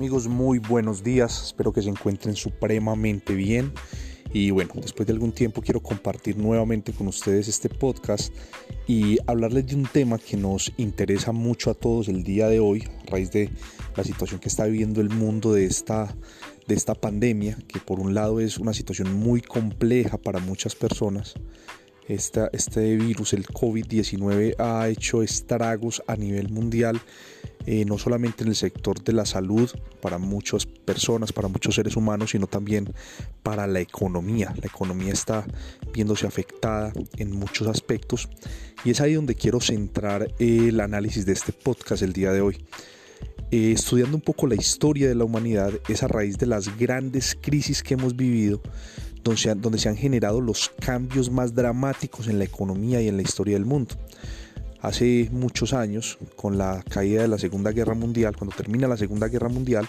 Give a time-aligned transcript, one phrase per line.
[0.00, 1.42] Amigos, muy buenos días.
[1.44, 3.70] Espero que se encuentren supremamente bien.
[4.32, 8.32] Y bueno, después de algún tiempo quiero compartir nuevamente con ustedes este podcast
[8.86, 12.88] y hablarles de un tema que nos interesa mucho a todos el día de hoy,
[13.06, 13.50] a raíz de
[13.94, 16.16] la situación que está viviendo el mundo de esta,
[16.66, 21.34] de esta pandemia, que por un lado es una situación muy compleja para muchas personas.
[22.08, 27.02] Esta, este virus, el COVID-19, ha hecho estragos a nivel mundial
[27.66, 31.96] eh, no solamente en el sector de la salud para muchas personas, para muchos seres
[31.96, 32.92] humanos, sino también
[33.42, 34.54] para la economía.
[34.60, 35.44] La economía está
[35.92, 38.28] viéndose afectada en muchos aspectos
[38.84, 42.64] y es ahí donde quiero centrar el análisis de este podcast el día de hoy.
[43.50, 47.36] Eh, estudiando un poco la historia de la humanidad, es a raíz de las grandes
[47.38, 48.62] crisis que hemos vivido
[49.22, 53.22] donde donde se han generado los cambios más dramáticos en la economía y en la
[53.22, 53.96] historia del mundo
[54.82, 59.28] hace muchos años, con la caída de la Segunda Guerra Mundial, cuando termina la Segunda
[59.28, 59.88] Guerra Mundial,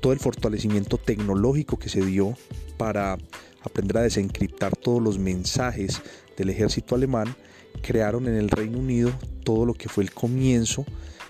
[0.00, 2.36] todo el fortalecimiento tecnológico que se dio
[2.76, 3.16] para
[3.62, 6.02] aprender a desencriptar todos los mensajes
[6.36, 7.34] del ejército alemán,
[7.82, 9.12] crearon en el Reino Unido
[9.44, 10.84] todo lo que fue el comienzo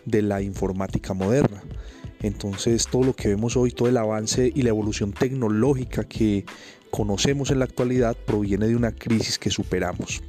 [0.04, 1.62] de la informática moderna.
[2.20, 6.44] Entonces todo lo que vemos hoy, todo el avance y la evolución tecnológica que
[6.90, 10.22] conocemos en la actualidad proviene de una crisis que superamos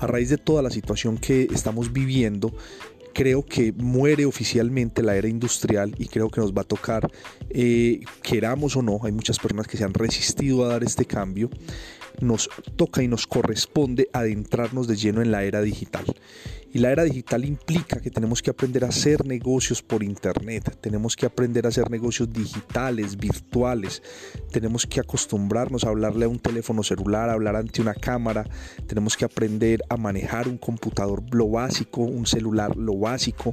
[0.00, 2.52] a raíz de toda la situación que estamos viviendo,
[3.12, 7.10] creo que muere oficialmente la era industrial y creo que nos va a tocar,
[7.50, 11.50] eh, queramos o no, hay muchas personas que se han resistido a dar este cambio,
[12.20, 16.04] nos toca y nos corresponde adentrarnos de lleno en la era digital.
[16.72, 21.16] Y la era digital implica que tenemos que aprender a hacer negocios por Internet, tenemos
[21.16, 24.02] que aprender a hacer negocios digitales, virtuales,
[24.52, 28.48] tenemos que acostumbrarnos a hablarle a un teléfono celular, a hablar ante una cámara,
[28.86, 33.52] tenemos que aprender a manejar un computador lo básico, un celular lo básico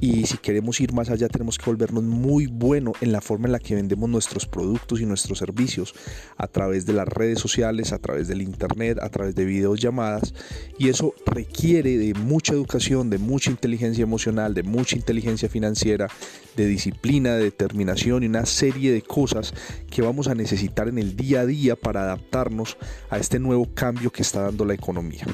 [0.00, 3.52] y si queremos ir más allá tenemos que volvernos muy bueno en la forma en
[3.52, 5.94] la que vendemos nuestros productos y nuestros servicios
[6.36, 10.34] a través de las redes sociales, a través del internet, a través de videollamadas
[10.78, 16.08] y eso requiere de mucha educación, de mucha inteligencia emocional, de mucha inteligencia financiera,
[16.56, 19.54] de disciplina, de determinación y una serie de cosas
[19.90, 22.76] que vamos a necesitar en el día a día para adaptarnos
[23.10, 25.26] a este nuevo cambio que está dando la economía.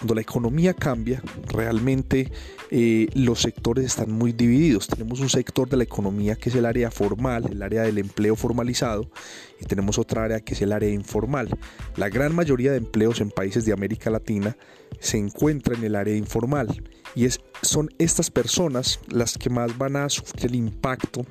[0.00, 2.32] Cuando la economía cambia, realmente
[2.70, 4.88] eh, los sectores están muy divididos.
[4.88, 8.34] Tenemos un sector de la economía que es el área formal, el área del empleo
[8.34, 9.10] formalizado,
[9.60, 11.50] y tenemos otra área que es el área informal.
[11.96, 14.56] La gran mayoría de empleos en países de América Latina
[15.00, 16.82] se encuentra en el área informal
[17.14, 17.28] y
[17.60, 21.26] son estas personas las que más van a sufrir el impacto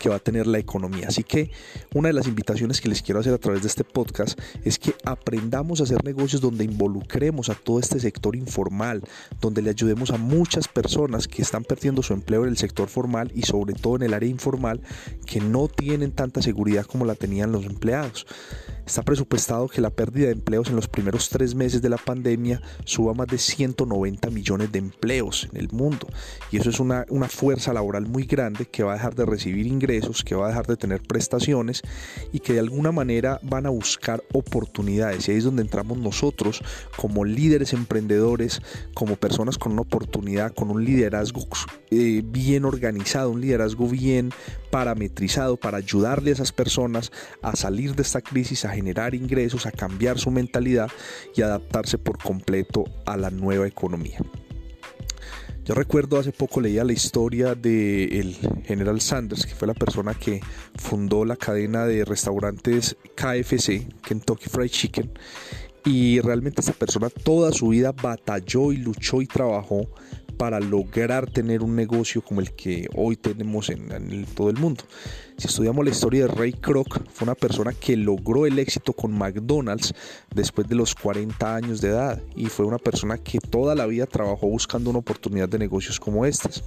[0.00, 1.08] que va a tener la economía.
[1.08, 1.50] Así que
[1.94, 4.94] una de las invitaciones que les quiero hacer a través de este podcast es que
[5.04, 9.02] aprendamos a hacer negocios donde involucremos a todo este sector informal,
[9.40, 13.30] donde le ayudemos a muchas personas que están perdiendo su empleo en el sector formal
[13.34, 14.80] y sobre todo en el área informal
[15.26, 18.26] que no tienen tanta seguridad como la tenían los empleados.
[18.90, 22.60] Está presupuestado que la pérdida de empleos en los primeros tres meses de la pandemia
[22.84, 26.08] suba más de 190 millones de empleos en el mundo.
[26.50, 29.68] Y eso es una, una fuerza laboral muy grande que va a dejar de recibir
[29.68, 31.82] ingresos, que va a dejar de tener prestaciones
[32.32, 35.28] y que de alguna manera van a buscar oportunidades.
[35.28, 36.60] Y ahí es donde entramos nosotros
[36.96, 38.60] como líderes emprendedores,
[38.94, 41.46] como personas con una oportunidad, con un liderazgo
[41.92, 44.32] eh, bien organizado, un liderazgo bien
[44.72, 49.72] parametrizado para ayudarle a esas personas a salir de esta crisis, a generar ingresos, a
[49.72, 50.90] cambiar su mentalidad
[51.36, 54.18] y adaptarse por completo a la nueva economía.
[55.66, 60.40] Yo recuerdo hace poco leía la historia del General Sanders, que fue la persona que
[60.76, 65.12] fundó la cadena de restaurantes KFC, Kentucky Fried Chicken,
[65.84, 69.90] y realmente esta persona toda su vida batalló y luchó y trabajó
[70.40, 74.84] para lograr tener un negocio como el que hoy tenemos en, todo el mundo.
[75.36, 79.12] Si estudiamos la historia de Ray Kroc, fue una persona que logró el éxito con
[79.12, 79.92] McDonald's
[80.34, 84.06] después de los 40 años de edad y fue una persona que toda la vida
[84.06, 86.64] trabajó buscando una oportunidad de negocios como estas.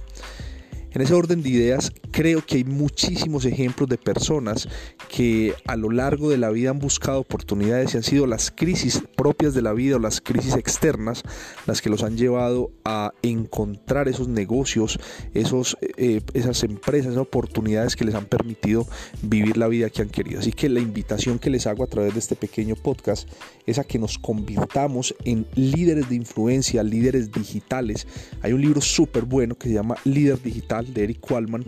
[0.94, 4.68] En ese orden de ideas, creo que hay muchísimos ejemplos de personas
[5.08, 9.02] que a lo largo de la vida han buscado oportunidades y han sido las crisis
[9.16, 11.24] propias de la vida o las crisis externas
[11.66, 15.00] las que los han llevado a encontrar esos negocios,
[15.34, 18.86] esos, eh, esas empresas, esas oportunidades que les han permitido
[19.20, 20.38] vivir la vida que han querido.
[20.38, 23.28] Así que la invitación que les hago a través de este pequeño podcast
[23.66, 28.06] es a que nos convirtamos en líderes de influencia, líderes digitales.
[28.42, 31.64] Hay un libro súper bueno que se llama Líder Digital de Eric Qualman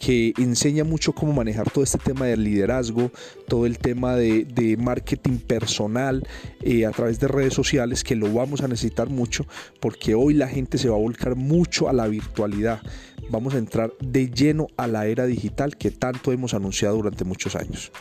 [0.00, 3.10] que enseña mucho cómo manejar todo este tema del liderazgo,
[3.46, 6.26] todo el tema de, marketing personal
[6.62, 9.46] eh, a través de redes sociales, que lo vamos a necesitar mucho
[9.78, 12.80] porque hoy la gente se va a volcar mucho a la virtualidad.
[13.28, 17.54] vamos a entrar de lleno a la era digital que tanto hemos anunciado durante muchos
[17.54, 17.92] años.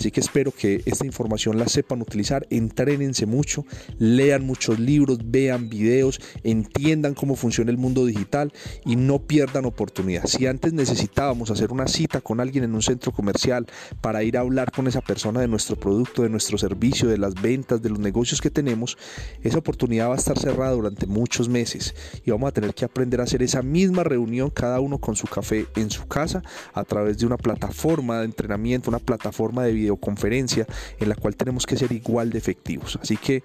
[0.00, 3.66] Así que espero que esta información la sepan utilizar, entrénense mucho,
[3.98, 8.50] lean muchos libros, vean videos, entiendan cómo funciona el mundo digital
[8.86, 10.24] y no pierdan oportunidad.
[10.24, 13.66] Si antes necesitábamos hacer una cita con alguien en un centro comercial
[14.00, 17.34] para ir a hablar con esa persona de nuestro producto, de nuestro servicio, de las
[17.34, 18.96] ventas, de los negocios que tenemos,
[19.42, 21.94] esa oportunidad va a estar cerrada durante muchos meses
[22.24, 25.26] y vamos a tener que aprender a hacer esa misma reunión cada uno con su
[25.26, 26.42] café en su casa
[26.72, 30.66] a través de una plataforma de entrenamiento, una plataforma de videoconferencia
[30.98, 32.98] en la cual tenemos que ser igual de efectivos.
[33.00, 33.42] Así que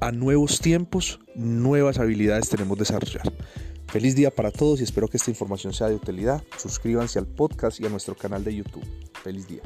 [0.00, 3.32] a nuevos tiempos, nuevas habilidades tenemos que desarrollar.
[3.88, 6.42] Feliz día para todos y espero que esta información sea de utilidad.
[6.58, 8.84] Suscríbanse al podcast y a nuestro canal de YouTube.
[9.22, 9.62] Feliz día.